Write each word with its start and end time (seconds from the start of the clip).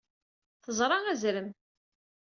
Teẓra 0.63 0.97
azrem. 1.11 1.49